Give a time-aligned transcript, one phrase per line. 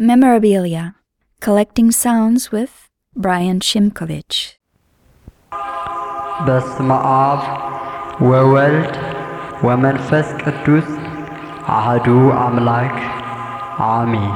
[0.00, 0.95] Memorabilia
[1.41, 2.73] Collecting Sounds with
[3.15, 4.37] Brian Shimkovich.
[6.45, 7.41] በስመ አብ
[8.27, 8.93] ወወልድ
[9.63, 10.87] ወመንፈስ ቅዱስ
[11.75, 12.07] አህዱ
[12.45, 12.95] አምላክ
[13.89, 14.31] አሜን።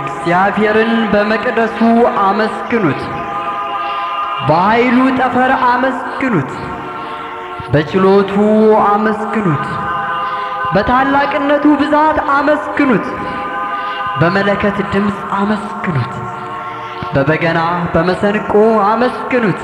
[0.00, 1.78] እግዚአብሔርን በመቅደሱ
[2.24, 3.00] አመስግኑት፣
[4.48, 6.52] በኃይሉ ጠፈር አመስግኑት፣
[7.72, 8.34] በችሎቱ
[8.92, 9.66] አመስግኑት፣
[10.74, 13.06] በታላቅነቱ ብዛት አመስግኑት፣
[14.20, 16.14] በመለከት ድምፅ አመስግኑት፣
[17.14, 17.60] በበገና
[17.94, 18.52] በመሰንቆ
[18.90, 19.60] አመስግኑት፣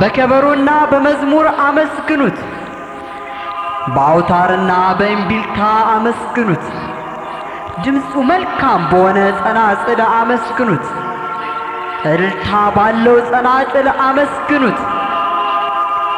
[0.00, 2.38] በከበሮና በመዝሙር አመስግኑት፣
[3.94, 5.58] በአውታርና በእምቢልታ
[5.94, 6.64] አመስግኑት።
[7.88, 10.86] ድምፁ መልካም በሆነ ጸናጽል አመስግኑት።
[12.04, 14.80] እልልታ ባለው ጸናጽል አመስግኑት።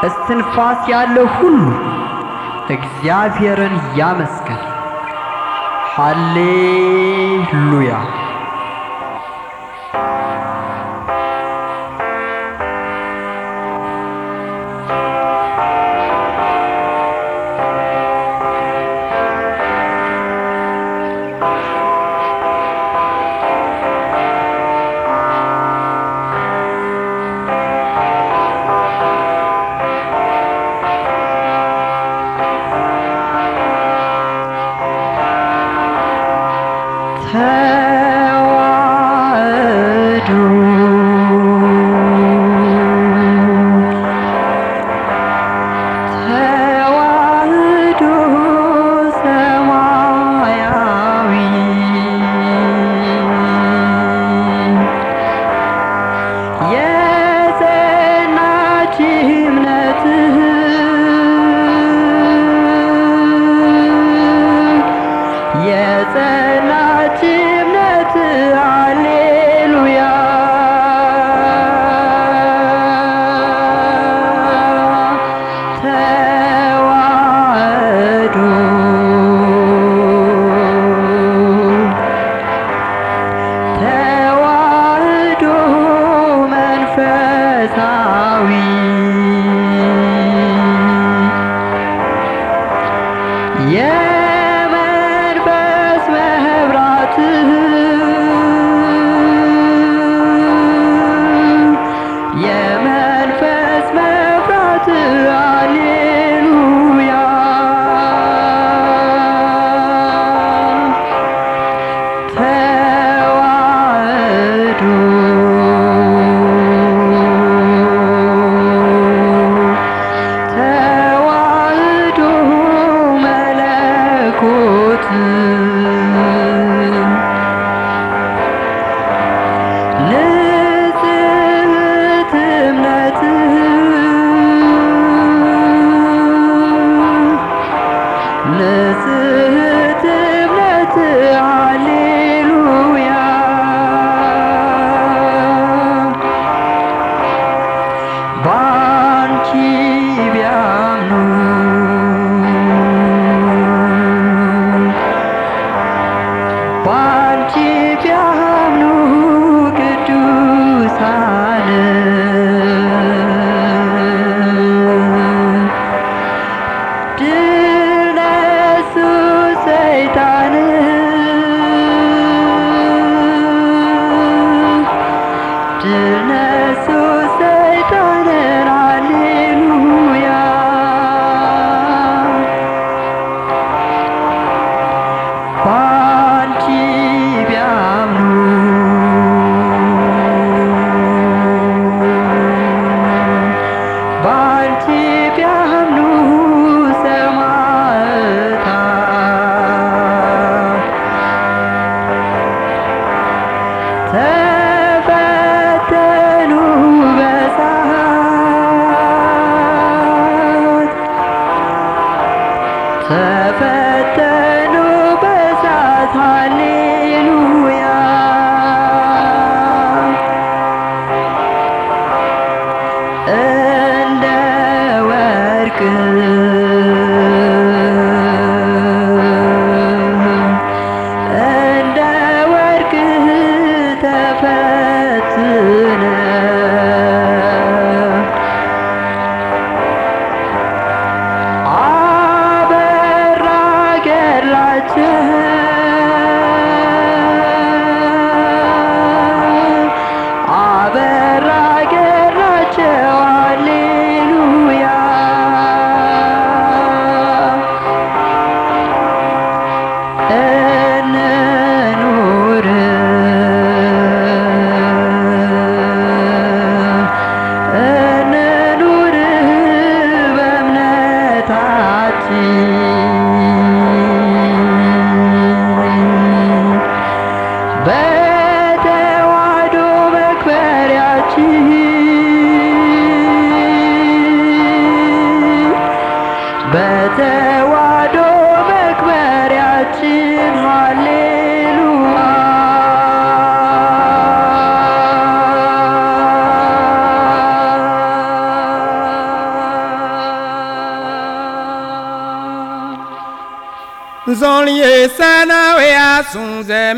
[0.08, 1.60] እስትንፋስ ያለው ሁሉ
[2.70, 4.60] እግዚአብሔርን ያመስግን።
[5.94, 7.91] ሃሌሉያ።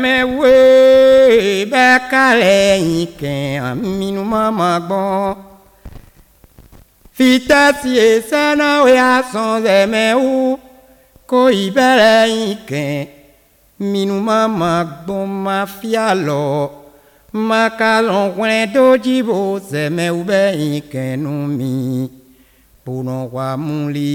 [0.03, 0.53] mẹ́wé
[1.71, 5.35] bẹ́ẹ̀ kálẹ̀ yìí kẹ́hàn mínú mọ́mọ́ gbọ́n.
[7.15, 7.91] fitẹ́sì
[8.29, 10.33] sẹ́nà wíyá sàn zẹ̀mẹ́wó
[11.29, 13.07] kó ìbẹ̀rẹ̀ yìí kẹ́hàn
[13.91, 14.73] mínú mọ́mọ́
[15.05, 16.43] gbọ́n má fíà lọ.
[17.49, 19.37] makalɔn wɛn tó dìbò
[19.71, 21.71] zɛmɛw bɛ yìí kẹ́nu mi
[22.85, 24.13] bonɔ wa múli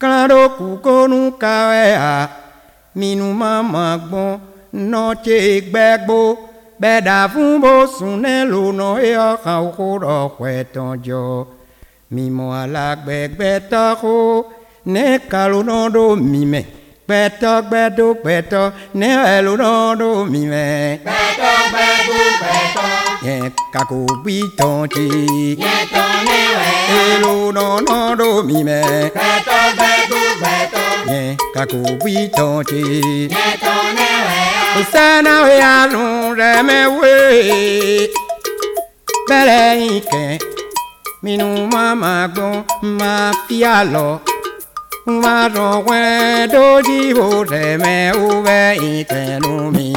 [0.00, 1.82] klan ɖo kukonu kawɛ
[2.12, 2.16] a
[2.98, 4.32] minnu ma ma gbɔn.
[4.72, 6.38] noche bagbo
[6.80, 11.46] beda fumbo sunelo no ya khawro khweton jo.
[12.10, 14.46] Mimo alagbe gbeta ko
[14.86, 16.62] ne kaluno do mime
[17.06, 22.84] gbeta gbedo gbeto ne eluno do mime gbeta gbedo gbeto
[23.26, 25.06] ye kako biton ti
[25.62, 26.40] ye ton ne
[27.00, 28.80] eluno no do mime
[29.10, 32.82] gbeta gbedo gbeto ye kako biton ti
[33.34, 34.15] ye ton ne
[34.80, 36.02] ìsáná ìyanu
[36.38, 37.14] rẹ mẹwé
[39.28, 40.24] bẹ̀rẹ̀ ìkẹ
[41.22, 42.54] minnu máma gbọn
[42.98, 44.08] máa fi àlọ
[45.22, 46.02] máa rọ wẹ
[46.52, 48.58] dójú ìbò rẹ mẹwé
[48.92, 49.88] ìtẹnu mi.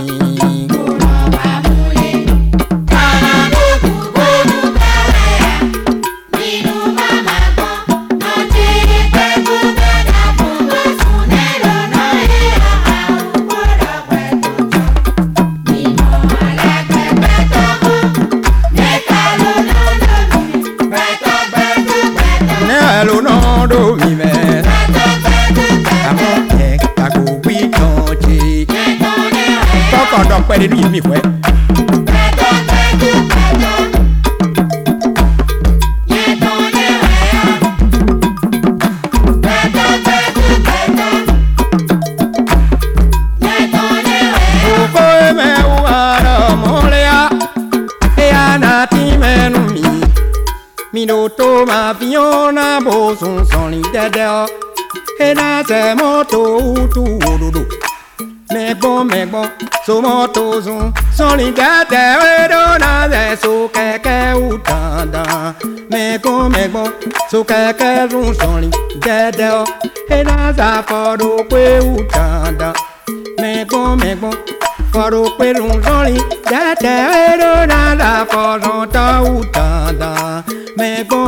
[30.20, 31.20] ọ̀dọ̀ pẹ́ nínú ìlú ìwẹ́.
[50.94, 54.46] Minoto ma fiona bo sun soni dede o,
[55.20, 57.62] ena se moto utu ododo
[58.54, 59.42] mẹgbọ mẹgbọ
[59.88, 64.18] somọtozun sọlidẹtẹ wedonazẹ sokẹkẹ
[64.50, 65.24] utanda
[65.92, 66.84] mẹgbọ mẹgbọ
[67.32, 69.64] sokẹkẹ run sọlidẹtẹ ọ.
[70.18, 71.64] Enaza fọdọkpe
[71.94, 72.70] utanda
[73.42, 74.30] mẹgbọ mẹgbọ
[74.94, 79.06] fọdọkpe run sọlidẹtẹ wedonaza fọdọtọ
[79.38, 80.12] utanda
[80.78, 81.22] mẹgbọ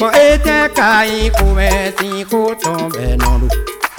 [0.00, 3.48] bọ ete ka ikú mẹsìn kó tán bẹ nọdún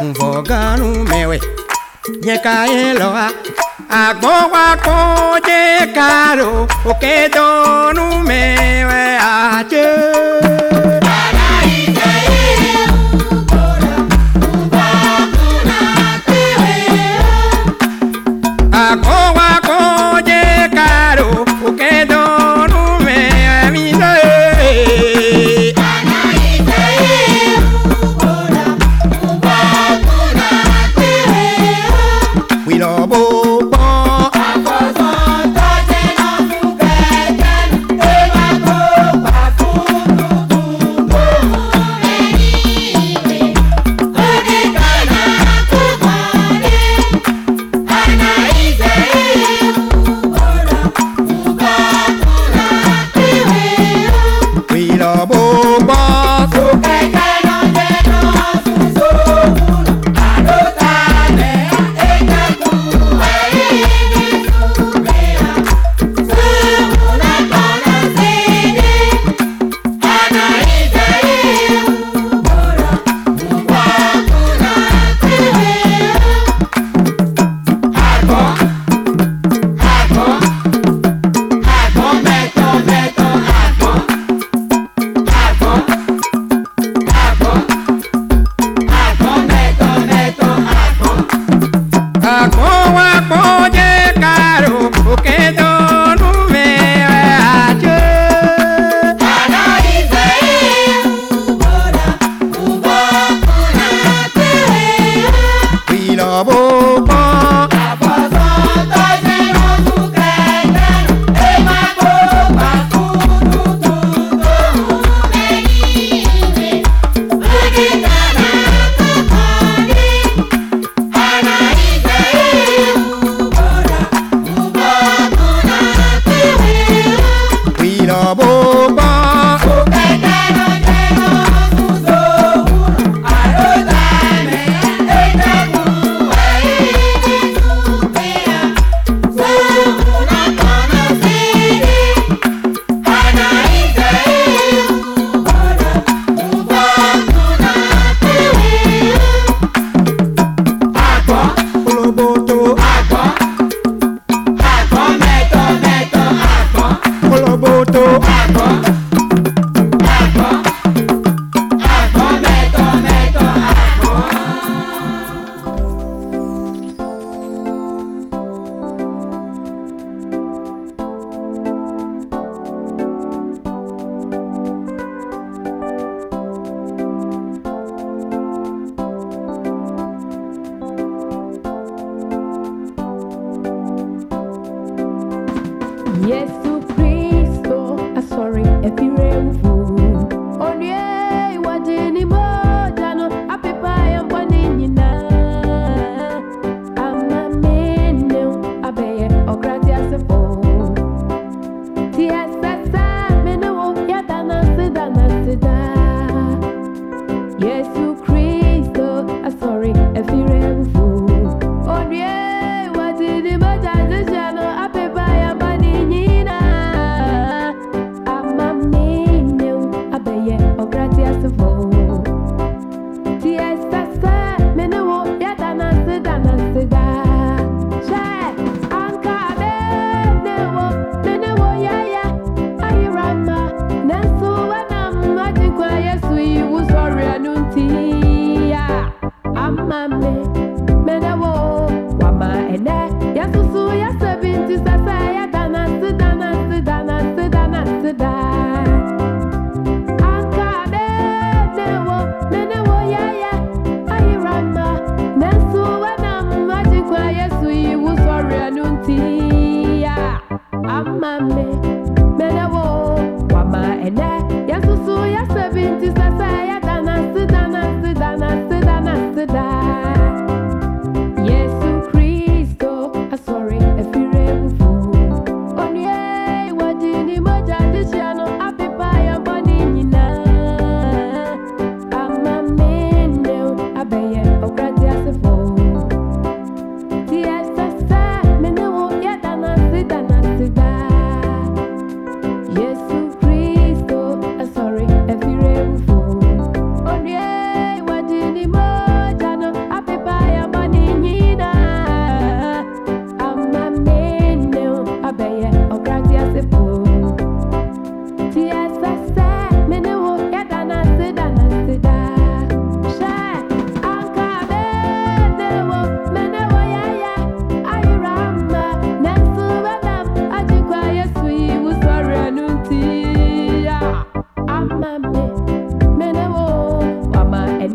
[0.07, 1.37] nfọgánú mẹwẹ.
[2.09, 3.29] Yeka eloa
[3.89, 4.97] agbo wa ko
[5.47, 5.61] je
[5.93, 8.41] karo Oke donu me
[8.89, 9.85] we ache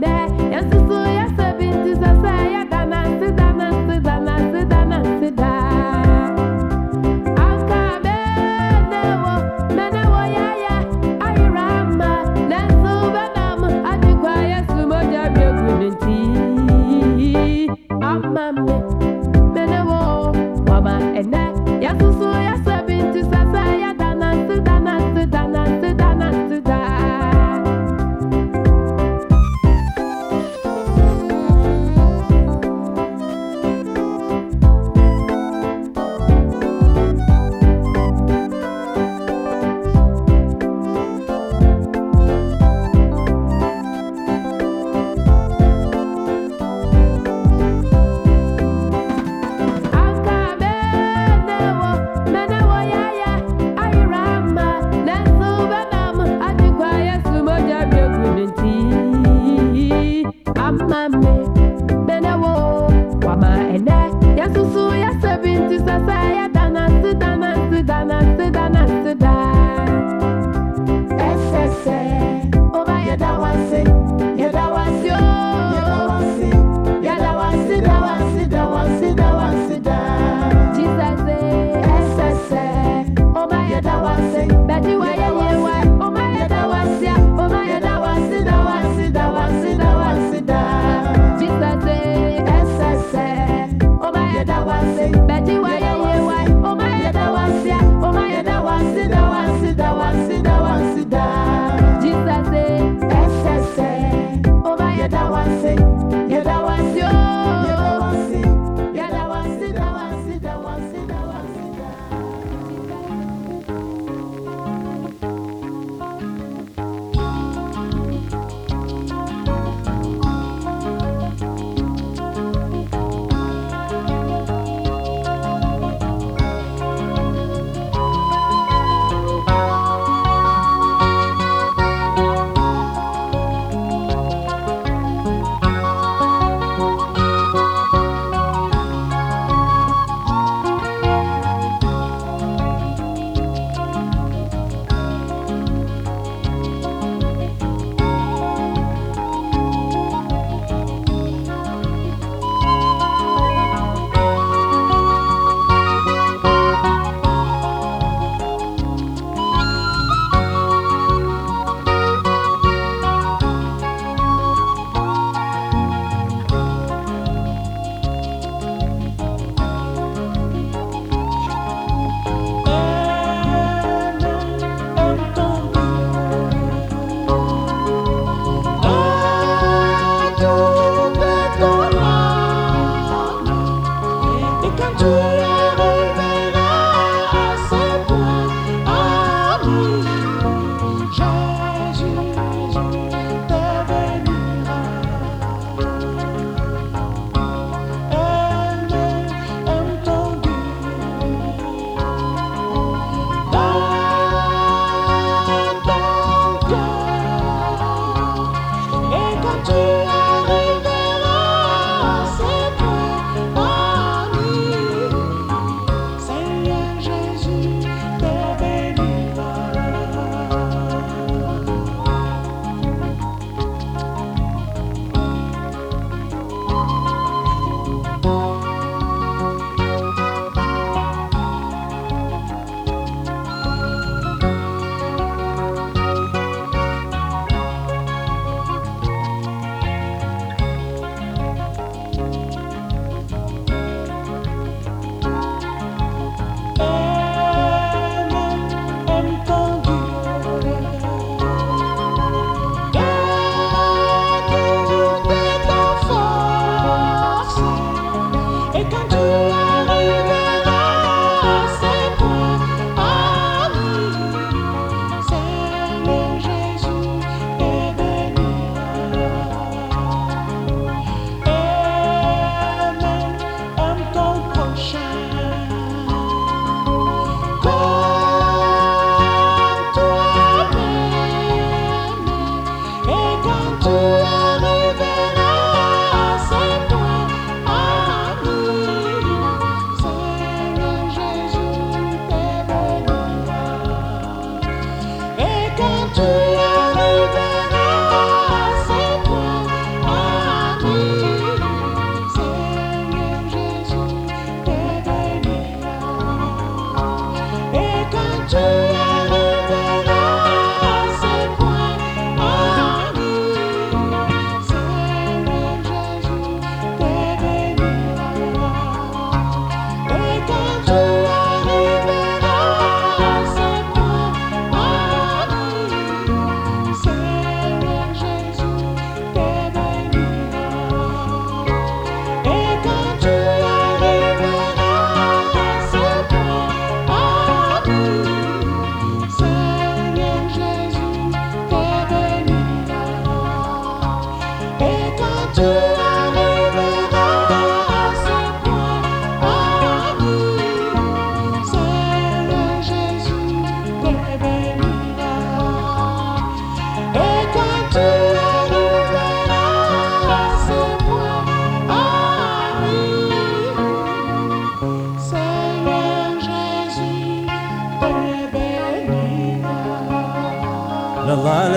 [0.07, 0.46] that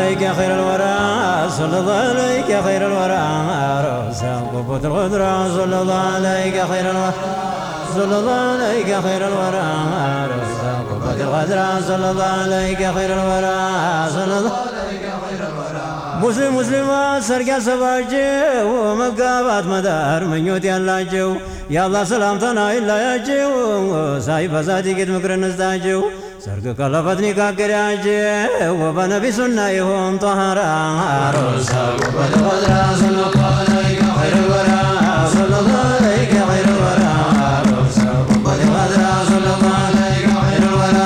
[0.09, 3.25] عليك يا خير الورى صلى الله عليك يا خير الورى.
[3.85, 7.13] رؤسا قبة الغدرة صلى الله عليك يا خير الورى.
[7.95, 9.67] صلى الله عليك يا خير الورى.
[10.33, 13.57] رؤسا قبة الغدرة صلى الله عليك يا خير الورى.
[14.17, 15.15] صلى الله عليك يا
[16.23, 18.27] مسلم مسلمات سرقة سباجو
[18.65, 21.29] ومبقابات مدار من يوت يلاجو
[21.69, 26.03] يا الله سلامتنا إلا يجو سايب فسادي قد مكرن نستاجو
[26.44, 30.60] ሰርግ ቀለበት ኒካገዳቸው በነቢ ሱና ይሆን ጠሃራ
[31.36, 31.70] ሮሳ
[32.00, 34.72] ጉበት ወዝራ ሰለላሁ ዐለይከ ኸይረል ወራ
[35.34, 37.04] ሰለላሁ ዐለይከ ኸይረል ወራ
[37.70, 37.98] ሮሳ
[38.30, 40.98] ጉበት ወዝራ ሰለላሁ ዐለይከ ኸይረል ወራ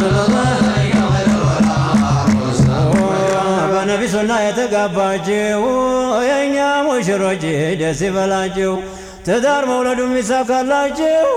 [0.00, 1.68] ሰለላሁ ዐለይከ ኸይረል ወራ
[3.72, 5.62] በነቢ ሱና የተጋባችው
[6.28, 6.56] የእኛ
[6.86, 7.44] ሙሽሮች
[7.80, 8.72] ደስ ይበላችሁ፣
[9.26, 11.32] ትዳር መውለዱ የሚሳካላችሁ፣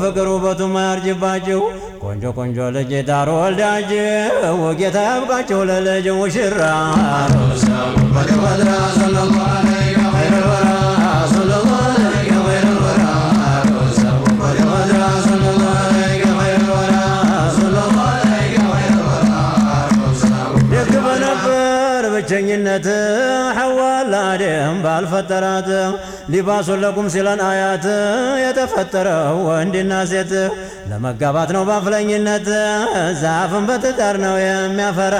[0.00, 1.60] ፍቅር ውበቱ ማያርጅባችሁ፣
[2.02, 6.60] ቆንጆ ቆንጆ ልጅ ዳር ወልዳችሁ ጌታ ያብቃችሁ ለልጅ ሙሽራ
[7.34, 10.68] ሮሳ ጉበት ወዝራ ሰለላሁ ዐለይከ ኸይረል ወራ
[11.32, 13.04] ሰለላሁ ዐለይከ ኸይረል ወራ
[13.70, 16.94] ሮሳ ጉበት ወዝራ ሰለላሁ ዐለይከ ኸይረል ወራ
[17.56, 19.32] ሰለላሁ ዐለይከ ኸይረል ወራ
[20.72, 22.88] ደግ በነበር ብቸኝነት
[23.58, 23.69] ሐዋላ
[24.31, 25.69] አደም ባልፈጠራት
[26.33, 27.85] ሊባሱን ለኩም ሲለን አያት
[28.43, 30.33] የተፈጠረው ወንድና ሴት
[30.91, 32.47] ለመጋባት ነው ባፍለኝነት
[33.21, 35.17] ዛፍን በትዳር ነው የሚያፈራ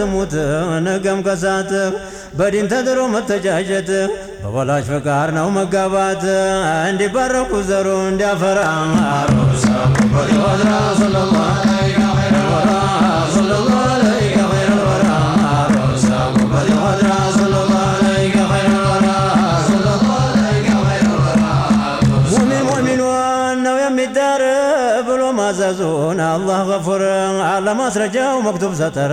[0.00, 0.34] ከዝሙት
[0.86, 1.70] ነገም ከሳት
[2.38, 3.90] በዲን ተድሮ መተጃጀት
[4.42, 6.22] በወላጅ ፈቃድ ነው መጋባት
[6.90, 8.60] እንዲባረኩ ዘሩ እንዲያፈራ
[11.00, 12.70] ሰለላሁ ዐለይከ ኸይረል ወራ
[13.34, 15.08] ሰለላሁ ዐለይከ ኸይረል ወራ
[17.34, 19.08] ሰለላሁ ዐለይከ ኸይረል ወራ
[19.68, 21.44] ሰለላሁ ዐለይከ ኸይረል ወራ
[22.32, 24.44] ሙሚን ሙሚኗን ነው የሚዳር
[25.08, 27.02] ብሎ ማዘዙን አላህ ገፉር
[27.50, 29.12] አለማስረጃው መክቱብ ሰጠረ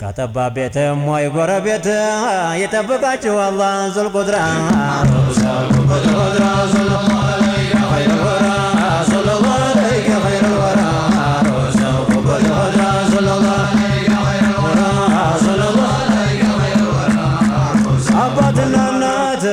[0.00, 1.86] ከጠባብ ቤትም ወይ ጎረቤት
[2.62, 4.38] ይጠብቃችሁ አላህ ዙልቁድራ
[18.20, 19.44] አባትና እናት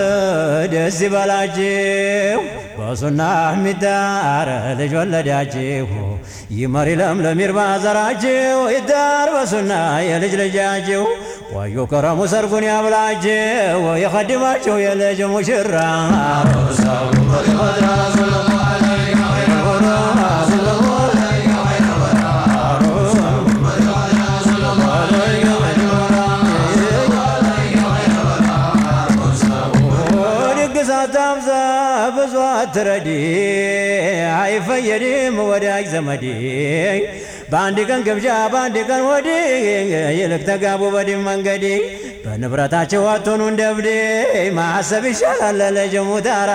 [0.74, 2.42] ደስ ይበላችሁ
[2.89, 3.23] በሱና
[3.63, 4.49] ሚዳር
[4.79, 5.89] ልጅ ወለዳችሁ
[6.59, 9.73] ይመሪ ለምለም ይርባ ዘራችሁ ይዳር በሱና
[10.09, 11.03] የልጅ ልጃችሁ
[11.53, 15.75] ቆዩ ከረሙ ሰርጉን ያብላችሁ የኸድማችሁ የልጅ ሙሽራ
[32.69, 33.09] ብዙ አትረዲ
[34.39, 36.25] አይፈየድም ወዳጅ ዘመዴ።
[37.51, 39.41] በአንድ ቀን ግብዣ በአንድ ቀን ወዲህ
[40.19, 41.65] ይልቅ ተጋቡ በድን መንገዴ።
[42.25, 43.63] በንብረታቸው አትሆኑ እንደ
[44.59, 46.51] ማሰብ ይሻላል ለልጅ ሙታራ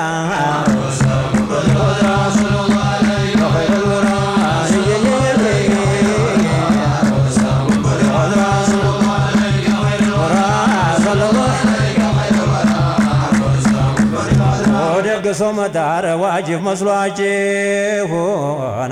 [15.34, 18.12] ደግሶ መዳር ዋጅብ መስሏችሁ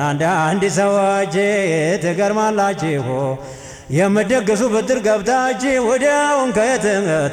[0.01, 1.36] አንዳንድ ሰዎች
[2.04, 3.06] ትገርማላችሁ።
[3.97, 6.86] የምትደግሱ ብድር ገብታችሁ ወዲያውን ከየት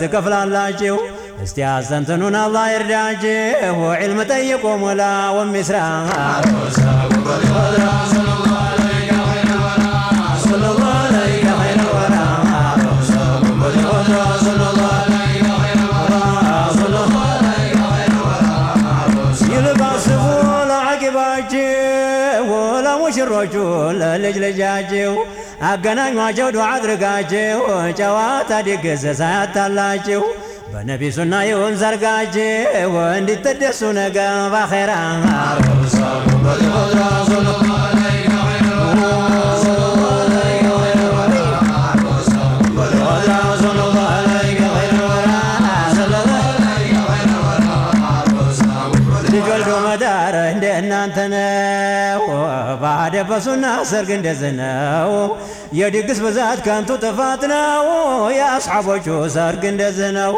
[0.03, 0.97] ትከፍላላችሁ?
[1.45, 5.03] እስቲ አስተንትኑን አላህ ይርዳችሁ። ዒልም ጠይቁ ሙላ
[5.39, 5.79] ወሚስራ
[23.41, 23.57] ሙሽሮቹ
[24.01, 25.13] ለልጅ ልጃችሁ
[25.69, 27.61] አገናኟቸው ዱዓ አድርጋችሁ
[27.99, 30.23] ጨዋታ ድግስ ሳያታላችሁ
[30.73, 34.19] በነቢ ሱና ይሁን ሰርጋችሁ እንዲትደሱ ነገ
[34.55, 34.93] ባኼራ
[53.21, 55.13] ባደበሱና ሰርግ እንደዚህ ነው።
[55.79, 57.87] የድግስ ብዛት ከንቱ ጥፋት ነው።
[58.37, 60.33] የአስሓቦቹ ሰርግ እንደዚህ ነው።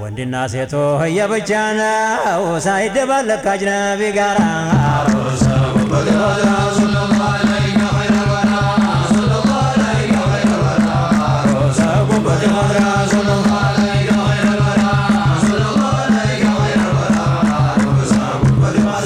[0.00, 0.74] ወንድና ሴቶ
[1.16, 4.40] የብቻ ነው። ሳይደባለቅ ከአጅነቢ ጋራ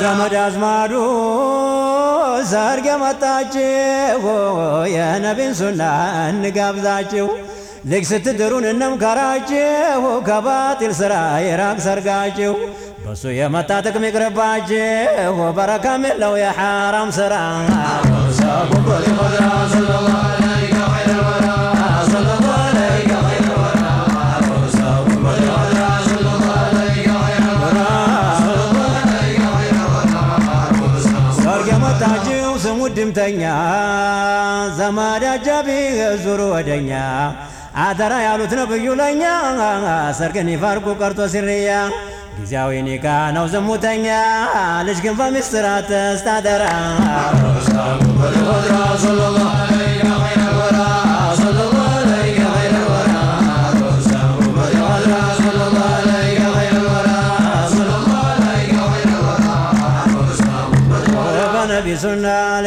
[0.00, 0.92] ዘመድ አዝማዱ
[3.42, 4.24] የመጣችሁ
[4.92, 5.82] የነቢን ሱና
[6.30, 7.26] እንጋብዛችሁ
[7.90, 11.14] ልጅ ስትድሩን እንምከራችሁ ከባጢል ስራ
[11.46, 12.52] የራቅ ሰርጋችሁ
[13.04, 17.34] በሱ የመጣ ጥቅም ይቅርባችሁ በረካም የለው የሐራም ስራ
[33.30, 33.48] ድምተኛ
[34.78, 35.68] ዘመድ አጃቢ
[36.22, 36.90] ዙሩ ወደኛ
[37.82, 39.22] አደራ ያሉት ነብዩ ለኛ
[40.18, 41.70] ሰርግን ይፈርቁ ቀርቶ ሲርያ
[42.38, 44.08] ጊዜያዊ ኒካ ነው ዝሙተኛ
[44.88, 46.64] ልጅ ግን በሚስጥራት ተስታደራ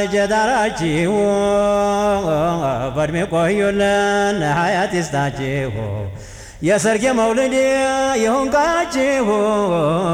[0.03, 1.14] ልጅ ዳራችሁ
[2.97, 5.75] በእድሜ ቆዩልን ሀያት ይስጣችሁ
[6.68, 7.55] የሰርጌ መውልድ
[8.23, 9.27] ይሁንቃችሁ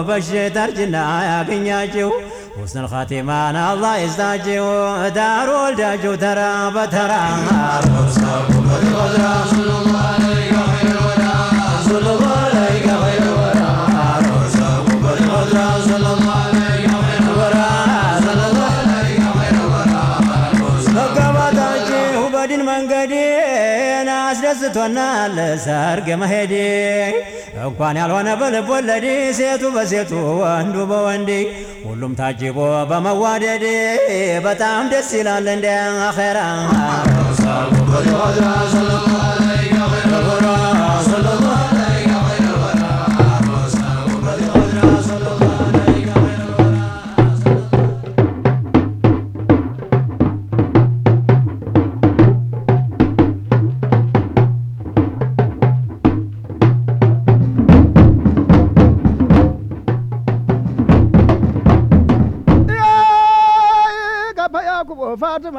[0.08, 0.96] በሽታ እርጅና
[1.28, 2.10] ያገኛችሁ
[2.58, 4.66] ሁስነል ኻቲማን አላህ ይስጣችሁ
[5.16, 6.40] ዳሩ ወልዳችሁ ተራ
[6.76, 7.12] በተራ
[24.71, 26.53] አስደስቶናል ሰርግ መሄዴ።
[27.61, 29.05] እንኳን ያልሆነ በልብ ወለዴ
[29.37, 31.29] ሴቱ በሴቱ ወንዱ በወንዴ
[31.85, 32.57] ሁሉም ታጅቦ
[32.89, 33.65] በመዋደዴ።
[34.45, 35.67] በጣም ደስ ይላል እንደ
[36.07, 36.39] አኼራ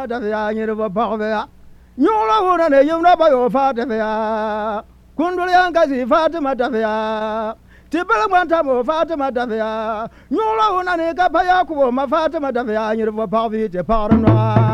[0.01, 1.41] ma tafiya nyiri bo pɔgbiya
[2.01, 4.83] nyuɣula wuna ni yimna ba yoo faatifiya
[5.17, 7.55] kunduliyan kasi fatima tafiya
[7.91, 13.11] tibili ŋmanta mo fatima tafiya nyuɣula wuna ni ka pa yaakubo ma fatima tafiya nyiri
[13.13, 14.70] bo pɔgbi ti paɣiri nɔɣa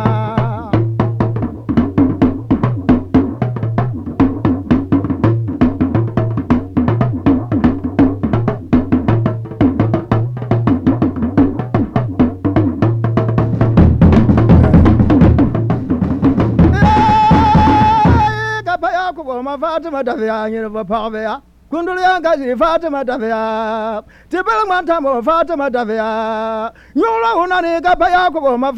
[19.63, 21.35] fatima tafiya nyiri bo paɣaba ya
[22.59, 26.09] fatima tafiya ti bili ŋman fatima tafiya
[26.97, 28.07] nyuɣula hunani ka pa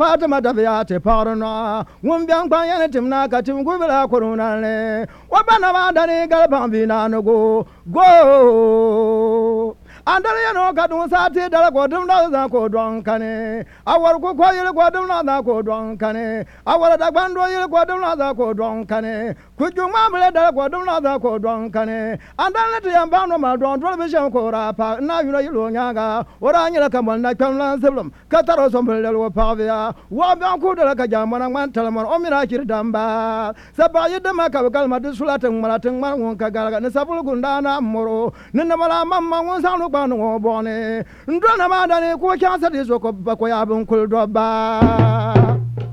[0.01, 5.41] fatima tafiya ti paɣari nɔɣa ŋun biɛn kpaŋ yɛni timna ka tim gubila kurunanli wa
[5.47, 9.75] ba namaandani gali baŋ binaanugu goo
[10.09, 14.91] andal sati dala ko dum na za ko don kane awar ko ko yele ko
[14.91, 19.35] dum na ko don kane awar da gbando yele ko dum na ko don kane
[19.59, 23.39] kujuma bile dala ko dum na da ko don kane andan le tiyan ba no
[23.39, 27.01] ma don don be shan ko ra pa na yulo yulo nyanga ora nyela ka
[27.03, 31.49] na kan lan seblum ka taro som bile wa ba ko dala ka jama na
[31.49, 33.55] man talamon o mira kir damba.
[33.77, 36.81] Saba yi dama ka kal ma de sulatin maratin mar won ka galaga.
[36.81, 38.33] Ne sabul gunda na moro.
[38.53, 42.15] Ne na mala mamma won sa no ba no bone ndo na ma da ne
[42.17, 45.88] ko kya sa de zo ko ba ko ya bun kul do ba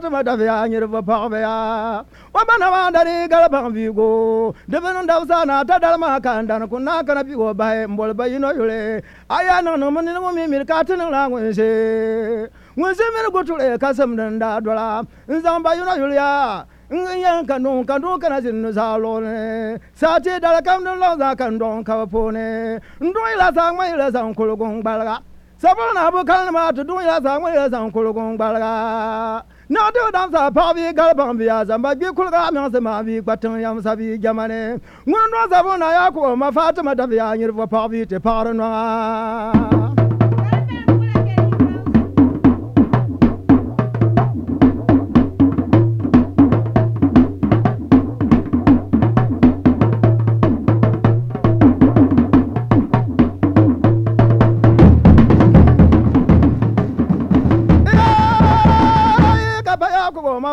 [0.00, 2.04] fatima dafe ya nyirba pagbe ya.
[2.32, 6.84] Wa bana wa the gal pag vigo debin daw sana ta dalma kan dan kun
[6.84, 9.02] na kana bigo bahe mbol bayino yule.
[9.28, 14.38] Aya nang nang manin mo mi mil katin la ngwense ngwense min gotule kasam dan
[14.38, 16.64] da dola nzam bayino yule ya.
[16.90, 21.16] Yan ka don ka don kana sin no sa lo ne sa ti da lo
[21.18, 21.84] za ka don
[22.32, 25.22] ne ndo ila sa ma ila sa ko lo balga
[25.56, 29.90] sa na bo kan ma to do ila sa ma ila sa ko balga na
[29.94, 32.80] do dam sa pa bi gal bang bi ya zamba bi kul ga mi sa
[32.80, 34.80] ma bi kwatan yam sa bi jamane.
[35.06, 38.04] Ngun no sabon na ya ko ma fatima da bi ya nyir fo pa bi
[38.04, 39.79] te par no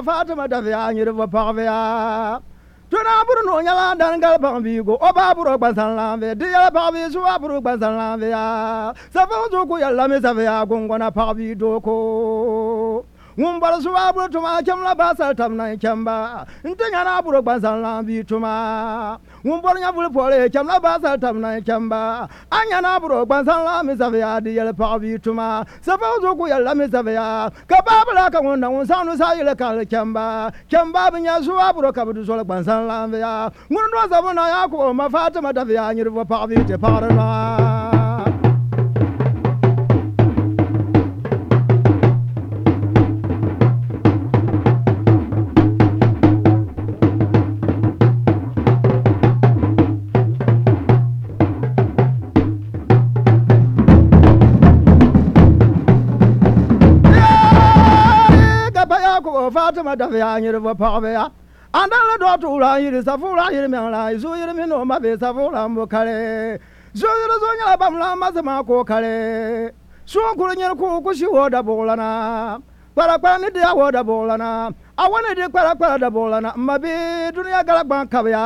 [0.08, 1.78] fatima ta fiya nyir fo pag fiya
[2.90, 4.96] tona buru no nyala dan gal pag bi go.
[5.36, 7.10] Buru gba san di bi
[7.42, 9.66] buru gba san ya sa fa zo
[10.08, 11.98] me sa fe ya gongona pag bi do ko
[13.38, 17.40] ŋumbɔr sõma buro tʋma kemla baasal tam na n kɛmba n tɩ yãna a buro
[17.42, 18.54] gbãnsãn la n bɩ tʋma
[19.46, 22.60] ŋumbɔr yã bul pɔre kemla baasal tam na n kɛmba a
[23.64, 27.50] la mi zab yaa dɩ yɛl pag bɩ tʋma safag zʋkʋ yɛlla mi zab yaa
[27.70, 28.68] ka baabla ka wẽnda
[29.18, 33.06] sã yɩl kãl kɛmba kɛmba bɩ yã sõma buro ka bɩ dɩ zɔl gbãnsãn la
[33.06, 35.54] n vɩ yaa ŋũndõ zabẽ na yaa kʋ ma faatɩma
[59.76, 61.24] သမတဖယာညေရဘဖောက်ဖယာ
[61.76, 66.18] အန္တလတော်တူလာယိသဖူလာယိမြန်လာယိဇူယိမင်းတော်မဘေသဖူလာမခရဲ
[67.00, 69.16] ဇူယိဇူညာပမလာမသမကိုခရဲ
[70.12, 72.12] ဆွန်ကိုညေကိုကိုရှိဝဒဘောလနာ
[72.96, 74.52] ကွာရကွာနေတရားဝဒဘောလနာ
[75.02, 76.96] အဝနေဒီကွာရကွာဒဘောလနာမဘေ
[77.36, 78.44] ဒုနိယကလကွာခဗျာ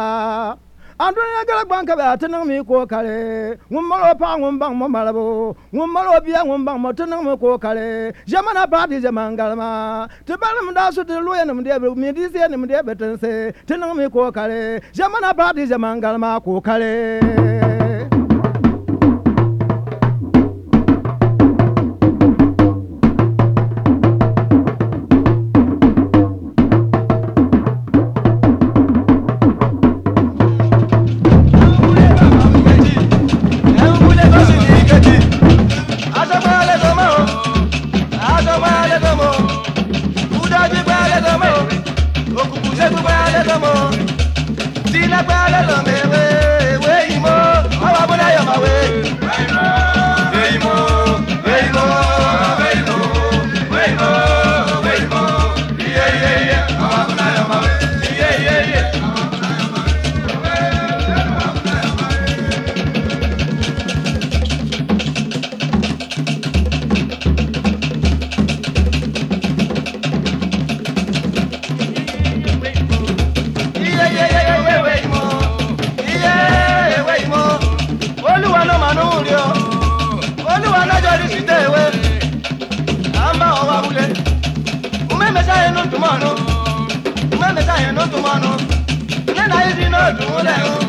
[1.09, 5.55] duniya gala gban kabya tinang mi ko kale ngum malo pa ngum bang mo malabo.
[5.73, 10.33] Ngum malo biya ngum bang mo tinang mi ko kale jamana party jaman galma ti
[10.37, 13.95] balim da su ti luya nim de mi di se nim de betin se tinang
[13.95, 17.60] mi ko kale jamana party jaman galma ko kale
[85.47, 86.35] shine no tomorrow.
[87.39, 88.55] Nana shine no tomorrow.
[89.35, 90.79] Nana is no tomorrow.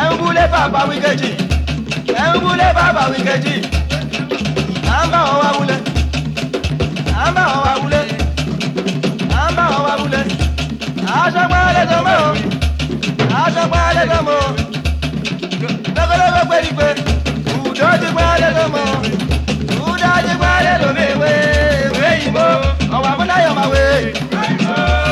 [0.00, 1.38] Embule baba we get it.
[2.22, 3.64] Embule baba we get it.
[4.96, 5.76] Amba owa wule.
[7.24, 8.00] Amba owa wule.
[9.40, 10.20] Amba owa wule.
[11.16, 12.16] Aja pale domo.
[13.42, 14.38] Aja pale domo.
[15.96, 16.88] Lọ́kọ́lọ́ bẹ pẹ́ ní pé,
[17.66, 18.82] ùdọ́jú pálẹ̀ lọ́mọ,
[19.88, 21.32] ùdọ́jú pálẹ̀ lọ́mọ ìwé
[22.16, 22.44] òyìnbó
[22.96, 25.05] ọ̀wà fúnayọ̀ máa.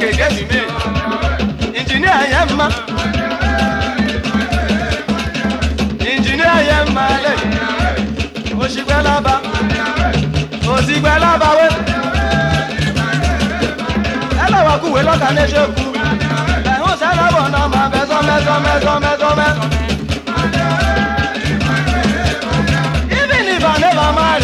[0.00, 0.60] gègé mi mé.
[1.80, 2.66] Ìjìnìá yẹn mọ
[6.12, 7.36] ìjìnìá yẹn mọ alẹ́
[8.62, 9.34] òṣìgbẹ́ lába.
[10.74, 11.66] Òṣìgbẹ́ lába wé.
[14.44, 15.82] Ẹlẹ́wàá kúwèé lọ́kà ní ṣe kú.
[16.72, 19.50] Ẹ̀hún sẹ́lẹ̀wọ̀ náà máa bẹ sọ́mẹ́sọ́mẹ́sọ́mẹ́sọ́mẹ́.
[23.20, 24.39] Even if I never marry.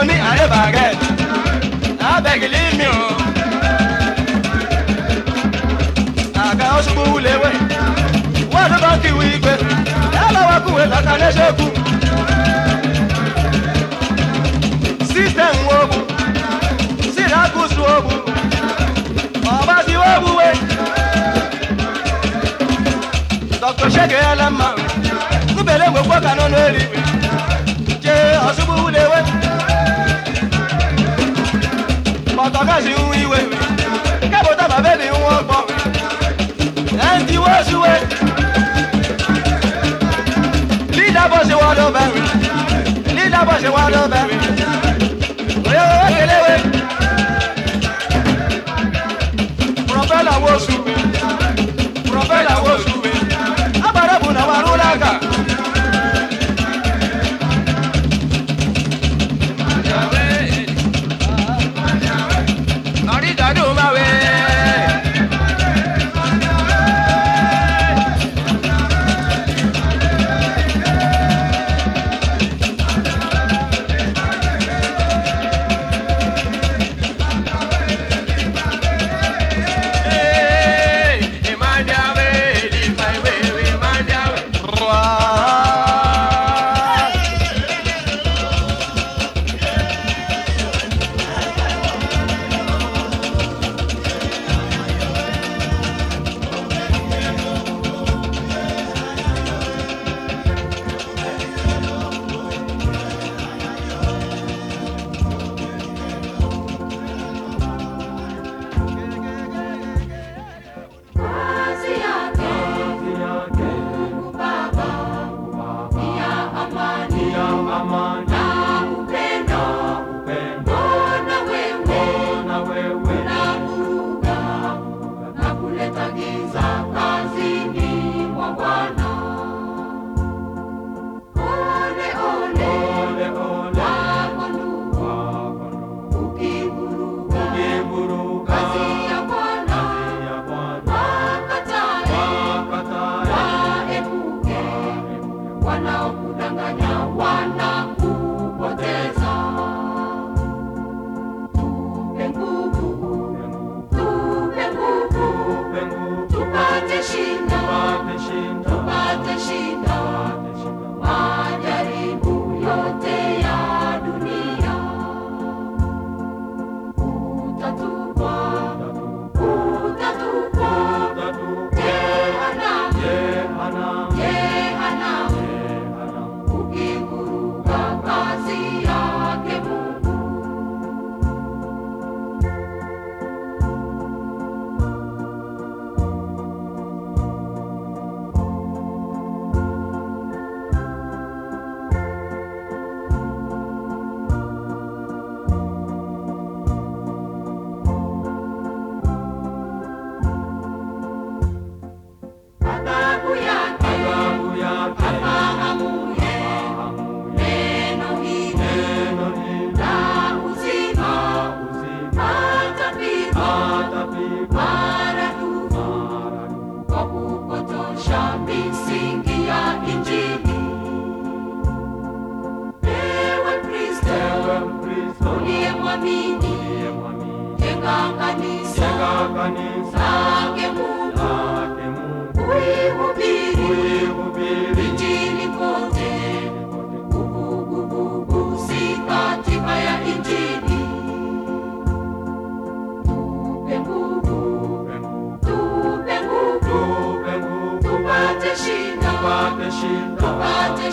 [0.00, 0.86] mo ní àrẹ bàrẹ
[2.12, 3.00] abẹ́gìlì mi o.
[6.46, 7.50] àga ọ̀ṣunbù wúlewé
[8.52, 9.52] wọ́n ló bá kí wípé
[10.14, 11.66] yálàwá kúwe lọ́ta lẹ́sẹ̀kù.
[15.10, 15.98] sísẹ̀m wọ́ọ̀bù
[17.14, 18.14] sírákùsù wọ́ọ̀bù
[19.56, 20.48] ọba ti wọ́ọ̀bù wé.
[23.62, 24.68] dr shege ẹlẹ́mà
[25.54, 26.82] kúbẹ̀lẹ́ gbogbo kanú lórí
[28.04, 28.89] jẹ́ ọ̀ṣunbù wúlewé.
[32.70, 33.38] fàṣì ń ìwé
[34.32, 35.60] kẹ́bọ̀ tá bàbá ni wọ́n gbọ́.
[37.06, 37.94] Ẹ̀ ń diwọ́ ṣúwé.
[40.96, 42.06] Lídà bọ́ ṣe wọ́n lọ́bẹ̀.
[43.16, 44.22] Lídà bọ́ ṣe wọ́n lọ́bẹ̀.
[45.68, 46.54] Oyè owó kẹlẹ́wé.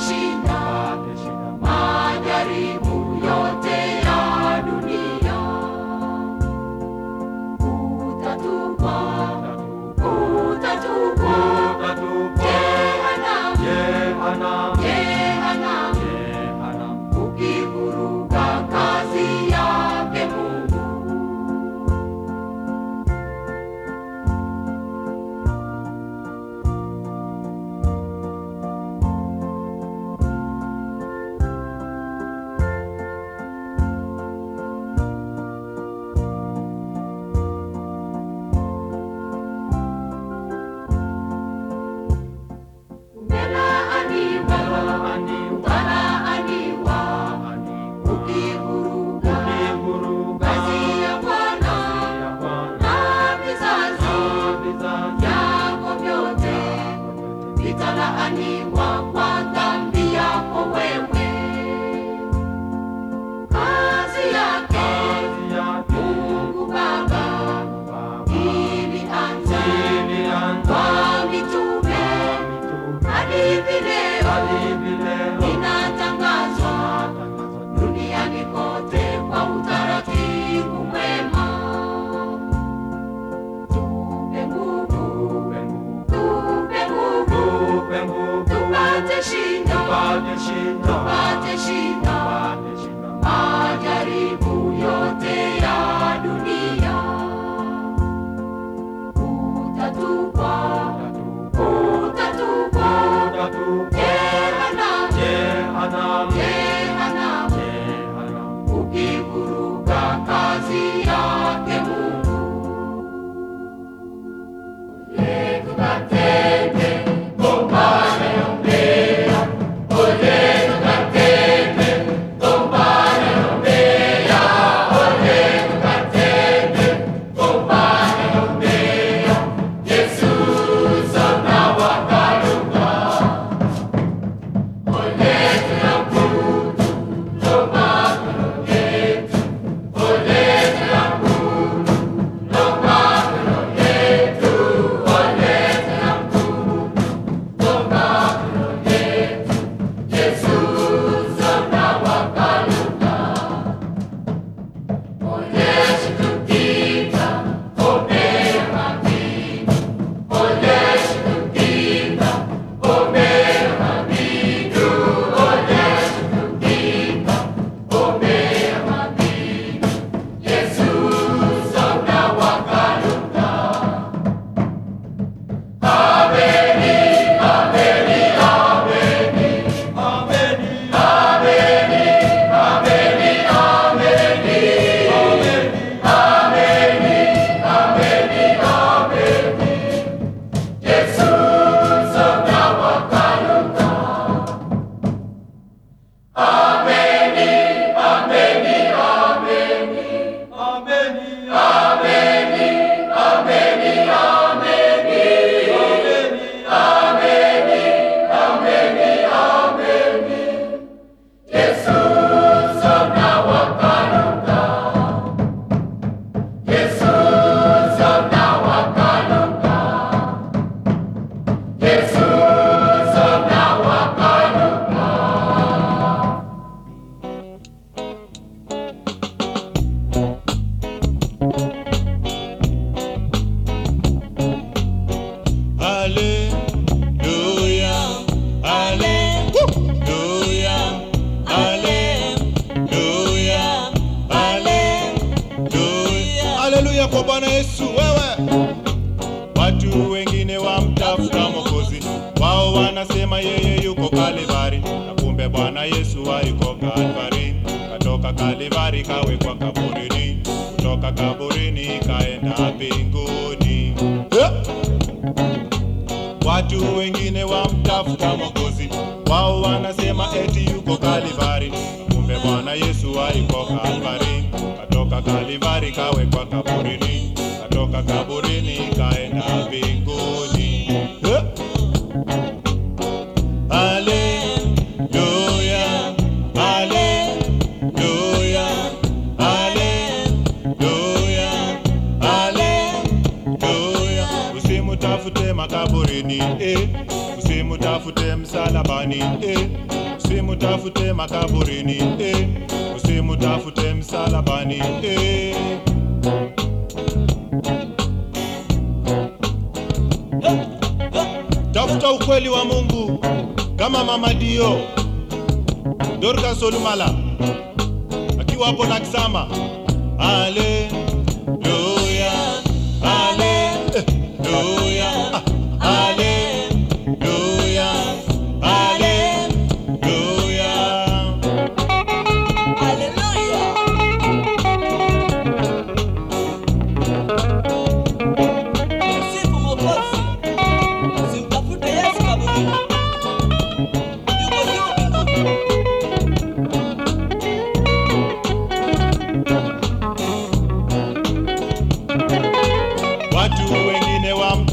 [0.08, 0.47] she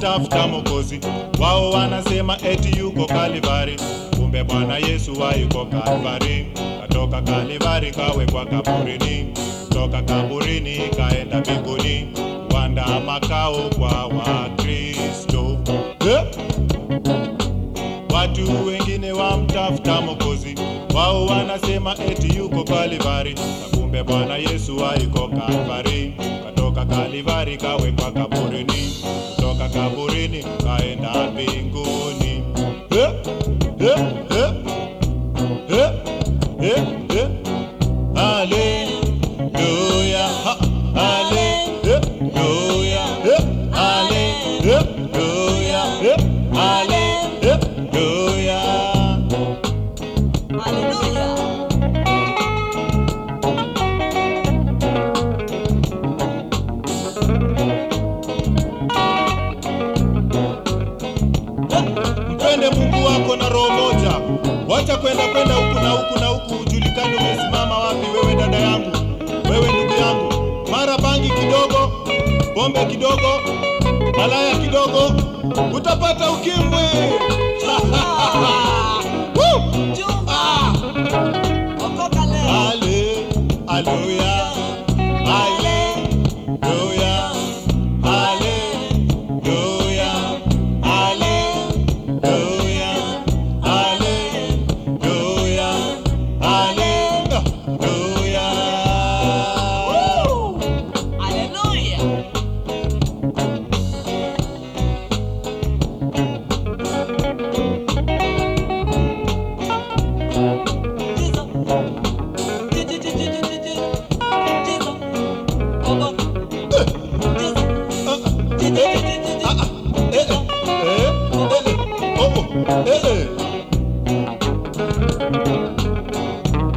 [0.09, 1.01] wanamtafuta Mokozi,
[1.41, 3.77] wao, wanasema eti yuko Kalivari,
[4.17, 6.47] kumbe Bwana Yesu hayuko Kalivari.
[6.81, 9.33] Katoka Kalivari kawekwa kaburini,
[9.71, 12.09] toka kaburini kaenda mbinguni,
[12.55, 15.59] wanda makao kwa Wakristo.
[16.07, 16.25] Yeah.
[18.15, 20.55] Watu wengine wamtafuta Mokozi,
[20.95, 23.35] wao, wanasema eti yuko Kalivari
[23.75, 26.13] kumbe Bwana Yesu hayuko Kalivari,
[26.45, 28.95] katoka Kalivari kawekwa kaburini.
[29.65, 32.45] kutoka kaburini kaenda mbinguni
[32.91, 33.13] eh,
[33.81, 33.99] eh,
[34.31, 34.53] eh,
[35.71, 35.91] eh,
[36.61, 36.83] eh,
[37.17, 37.29] eh.
[38.17, 38.84] Ale.
[72.65, 73.41] Pombe kidogo,
[74.17, 75.13] malaya kidogo,
[75.73, 76.89] utapata ukimwi.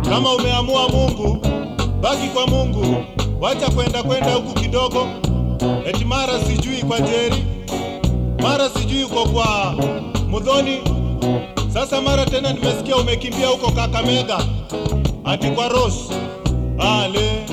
[0.09, 1.37] Kama umeamua Mungu,
[2.01, 2.95] baki kwa Mungu,
[3.41, 5.07] wacha kwenda kwenda huku kidogo,
[5.85, 7.43] eti mara sijui kwa Jeri,
[8.41, 9.75] mara sijui uko kwa
[10.29, 10.77] Mudhoni.
[11.73, 14.37] Sasa mara tena nimesikia umekimbia huko Kakamega,
[15.25, 16.13] ati kwa Rose.
[16.77, 17.47] Haleluya,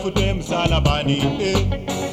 [0.00, 1.56] Usimutafute msalabani, eh.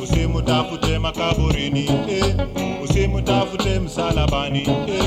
[0.04, 2.36] usimutafute makaburini, eh.
[2.84, 5.04] usimutafute msalabani, eh.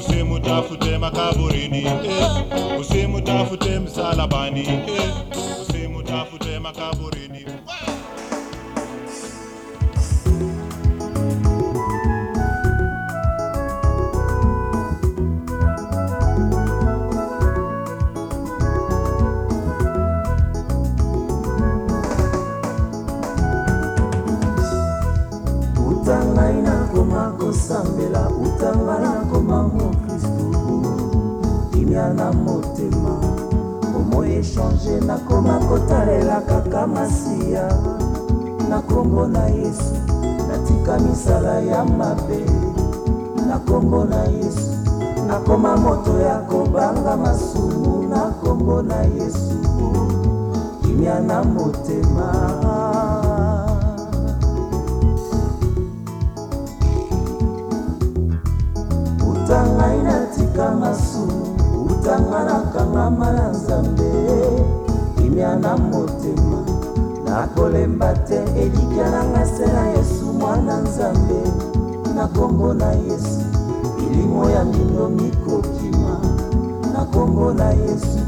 [0.00, 2.80] usimutafute makaburini, eh.
[2.80, 5.10] usimutafute msalabani, eh.
[5.62, 7.14] usimutafute makaburini.
[7.40, 7.53] utangai
[34.58, 37.68] omo echange nakoma kotalela kaka masiya
[38.68, 39.94] na kombo na yesu
[40.48, 42.44] natika misala ya mabe.
[43.48, 44.70] Na kombo na yesu
[45.26, 48.08] nakoma moto ya kobanga masumu.
[48.08, 49.58] Na kombo na yesu
[50.82, 52.30] kimia na motema.
[59.30, 60.70] Utangai natika
[62.04, 64.12] utanga nakangama na nzambe.
[65.16, 66.64] Kimia na motema
[67.24, 71.40] nakolemba te elikya nanga se na yesu mwana nzambe.
[72.14, 73.40] Na kombo na yesu
[73.98, 76.20] milimo ya mino mikokima.
[76.92, 78.18] Na kombo na yesu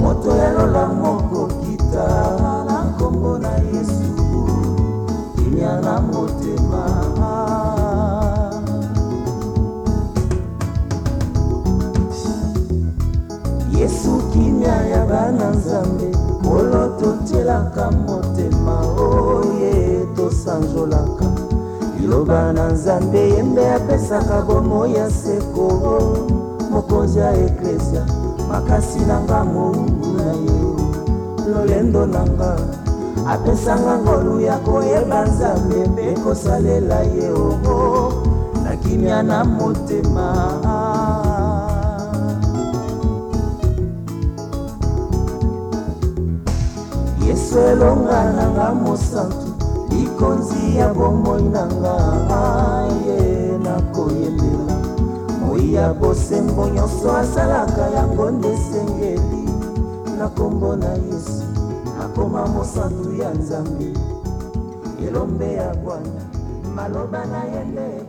[0.00, 2.06] moto ya lola moko kita.
[2.66, 4.12] Na kombo na yesu
[5.36, 7.01] kimia na motema
[14.32, 21.24] kimia ya bana nzambe kolo totielaka motema oye tosanzolaka
[22.00, 25.66] liloba na nzambe yembe apesaka bomo ya seko
[26.70, 28.06] mokonzi ya eklesia
[28.48, 30.62] makasi nanga moungu na ye.
[31.52, 32.56] Lolendo nanga
[33.28, 38.12] apesanga ngolu ya koyeba nzambe mpe kosalela ye ogo
[38.64, 40.26] na kimia na motema
[47.52, 49.52] yesu elonga nanga mosantu.
[49.90, 51.96] Likonzi ya bomoi nanga
[53.06, 54.76] ye nakoyembela.
[55.40, 59.48] Moi ya bosembo nyonso asalaka yango nde esengeli.
[60.18, 61.44] Na kombo na yesu
[61.98, 63.92] nakoma mosantu ya nzambe.
[65.08, 66.22] Elombe ya bwana
[66.74, 68.04] maloba na ye nde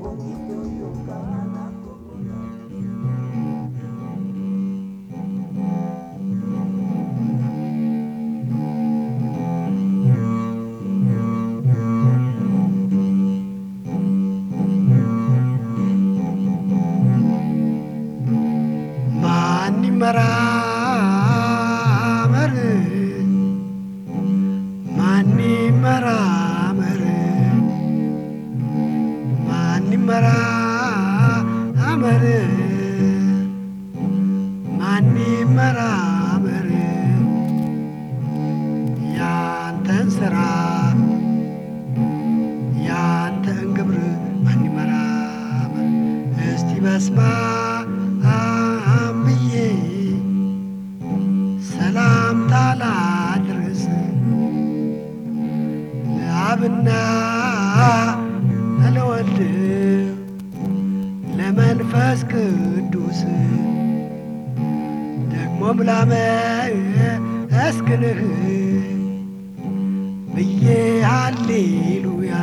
[56.63, 56.89] ለአብና
[58.95, 59.39] ለወልድ
[61.37, 63.19] ለመንፈስ ቅዱስ።
[65.33, 66.21] ደግሞም ላመስግንህ
[70.35, 70.63] ብዬ
[71.05, 72.33] ሃሌሉያ።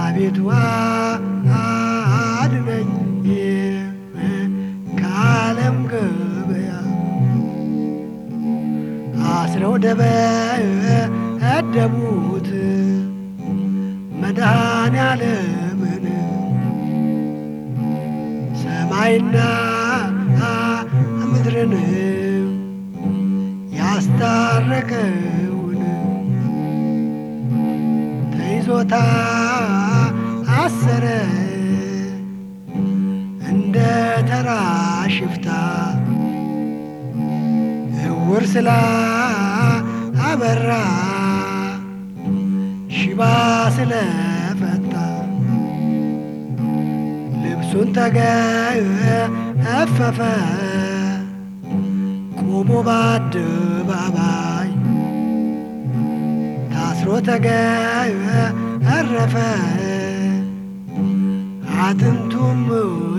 [0.00, 0.38] አቤቱ
[1.60, 2.90] አድነኝ
[4.98, 6.72] ከዓለም ገበያ።
[9.32, 9.74] አስረው
[11.58, 12.48] ደበደቡት
[14.22, 16.04] መድኃኔዓለምን
[18.62, 19.36] ሰማይና
[21.30, 21.72] ምድርን
[23.78, 25.80] ያስታረቀውን
[28.34, 28.94] ተይዞታ
[30.58, 31.06] አሰረ
[33.52, 33.76] እንደ
[34.30, 34.50] ተራ
[35.16, 35.48] ሽፍታ
[38.08, 38.70] እውር ስላ
[40.28, 40.70] አበራ
[43.18, 43.26] ሽባ
[43.74, 44.94] ስለፈታ
[47.42, 50.18] ልብሱን ተገፈፈ
[52.40, 54.68] ቆሞ በአደባባይ
[56.72, 59.36] ታስሮ ተገረፈ
[61.86, 62.60] አጥንቱም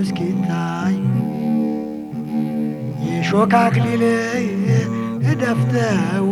[0.02, 0.96] እስኪታይ
[3.08, 4.06] የሾህ አክሊል
[5.42, 6.30] ደፍተው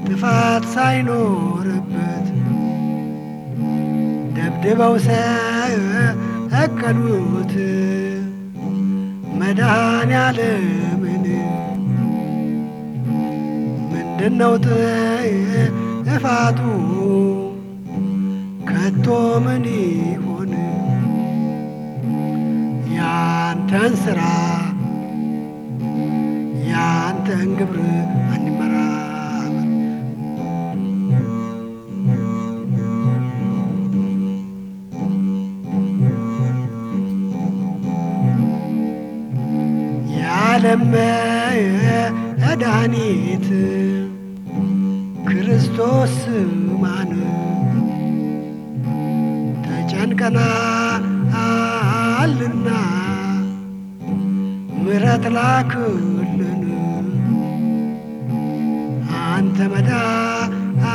[0.07, 2.25] ጥፋት ሳይኖርበት
[4.35, 4.95] ደብድበው
[6.49, 7.53] ሰቀሉት
[9.39, 11.25] መድኃኔዓለምን
[13.91, 14.55] ምንድነው
[16.07, 16.59] ጥፋቱ?
[18.69, 19.07] ከቶ
[19.45, 20.53] ምን ይሆን
[22.97, 24.19] ያንተን ስራ
[26.73, 27.79] ያንተን ግብር
[28.29, 29.57] አንመራመር
[40.13, 40.83] የዓለም
[42.41, 43.47] መድኃኒት
[45.27, 46.15] ክርስቶስ
[46.83, 47.11] ማን?
[51.65, 52.67] ተጨንቀናልና
[54.77, 56.22] ምሕረት ላክልን
[59.55, 60.85] አንተ መድኃኔዓለም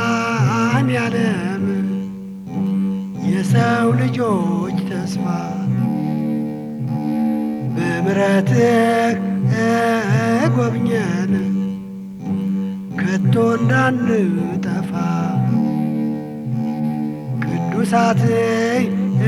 [3.29, 5.25] የሰው ልጆች ተስፋ
[7.75, 9.15] በምሕረትህ
[10.55, 11.31] ጎብኘን
[12.99, 14.91] ከቶ እንዳንጠፋ
[17.45, 18.23] ቅዱሳት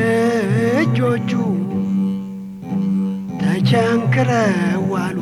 [0.08, 1.32] እጆቹ
[3.42, 5.18] ተቸንክረዋሉ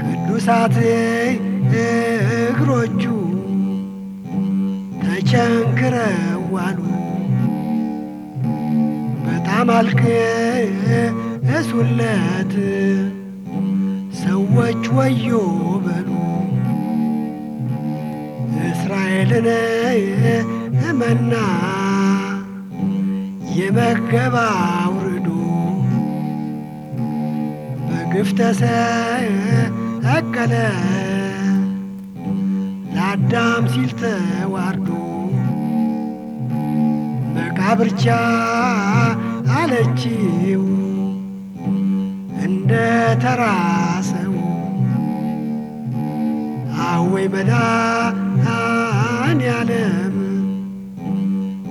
[0.00, 0.78] ቅዱሳት
[2.42, 3.02] እግሮቹ
[5.04, 6.78] ተቸንክረዋሉ
[9.26, 11.14] በጣም አልቅሱለት
[14.22, 15.28] ሰዎች ወዮ
[15.86, 16.10] በሉ።
[18.70, 19.48] እስራኤልን
[21.00, 21.32] መና
[23.56, 24.36] የመገባ
[24.78, 25.28] አውርዶ
[27.88, 30.54] በግፍ ተሰቀለ
[33.28, 34.88] ለአዳም ሲል ተዋርዶ
[37.36, 38.04] መቃብርቻ
[39.56, 40.62] አለችው።
[42.44, 42.72] እንደ
[43.22, 43.42] ተራ
[44.10, 44.34] ሰው
[46.86, 48.06] አወይ መድኃኔዓለም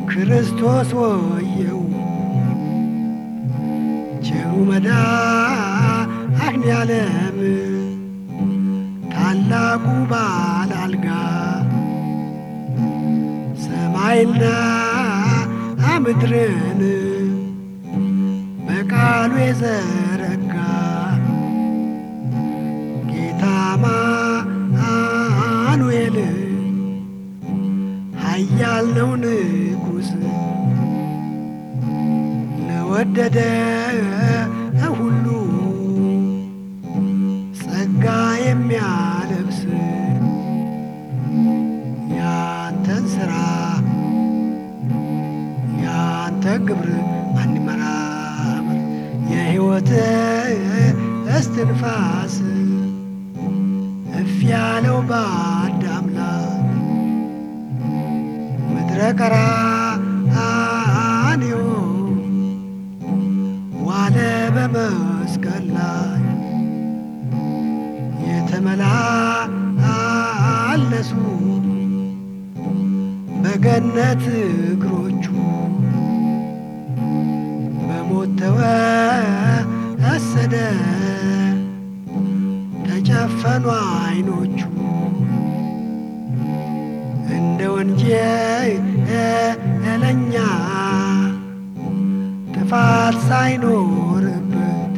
[0.10, 1.82] ክርስቶስ ወየው።
[4.28, 4.99] ቸሩ መድኃኔዓለም
[9.16, 11.08] ታላቁ ባለ አልጋ
[14.06, 14.43] ሰማይና
[16.03, 16.82] ምድርን
[18.68, 20.53] በቃሉ የዘረጋ
[23.12, 25.08] ጌታ አማኑኤል
[28.26, 30.12] ኃያል ነው ንጉሥ
[32.68, 33.38] ለወደደ
[49.78, 49.91] ሕይወት
[51.36, 52.36] እስትንፋስ
[54.19, 56.69] እፍ ያለው ባድ አምላክ
[58.69, 59.55] ምድረ ቀራንዮ
[63.88, 64.17] ዋለ
[64.55, 66.23] በመስቀል ላይ
[69.76, 71.11] የተመላለሱ
[73.43, 75.26] በገነት እግሮቹ
[77.88, 78.59] በሞት ተወ
[80.18, 80.55] ተወሰደ
[82.86, 83.63] ተጨፈኑ
[83.95, 84.59] አይኖቹ።
[87.38, 89.16] እንደ ወንጀለኛ
[92.55, 94.93] ጥፋት ሳይኖርበት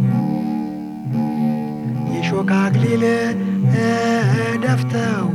[2.14, 3.06] የሾህ አክሊል
[4.66, 5.28] ደፍተው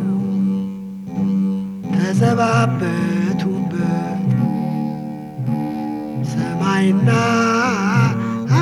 [1.95, 3.43] ተዘባበቱበት።
[6.33, 7.11] ሰማይና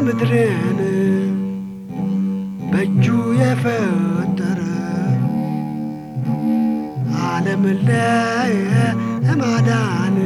[0.04, 0.78] ምድርን
[2.82, 3.06] በእጁ
[3.38, 4.60] የፈጠረ
[7.24, 7.80] ዓለምን
[9.24, 10.16] ለማዳን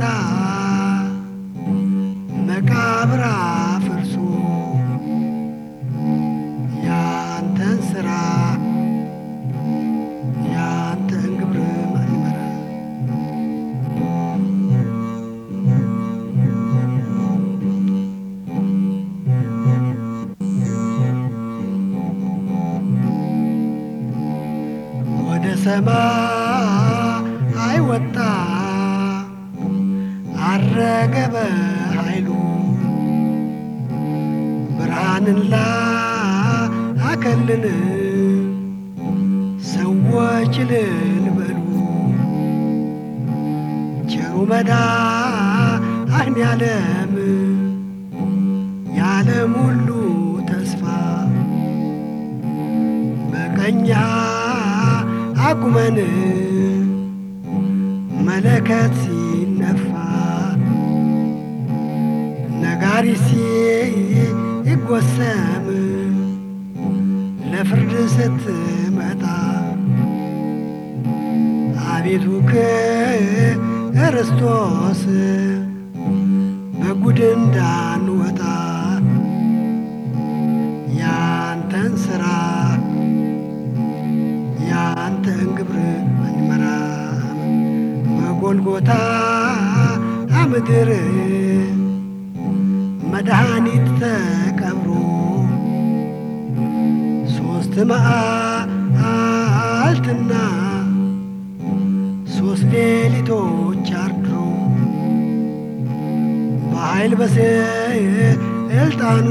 [107.01, 109.27] በኃይል በስልጣኑ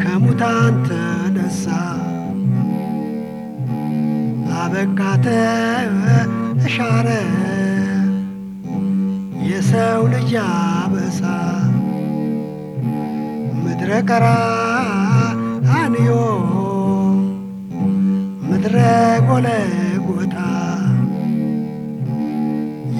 [0.00, 1.64] ከሙታን ተነሳ።
[4.56, 5.26] አበቃተ
[6.62, 7.08] ተሻረ
[9.48, 11.22] የሰው ልጅ አበሳ።
[13.62, 16.10] ምድረ ቀራንዮ
[18.50, 18.76] ምድረ
[19.28, 19.89] ጎለጎታ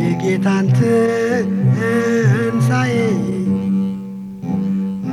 [0.01, 0.67] የጌታን
[1.73, 1.75] ትንሣኤ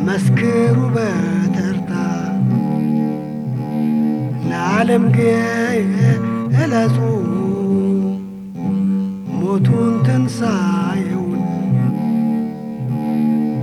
[0.08, 1.92] መስክሩ በተርታ።
[4.50, 6.98] ለዓለም ገለጹ
[9.40, 11.44] ሞቱን ትንሣኤውን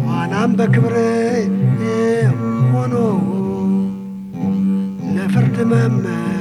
[0.04, 0.96] ኋላም በክብር
[2.70, 2.94] ሆኖ
[5.16, 6.33] ለፍርድ መመለሱን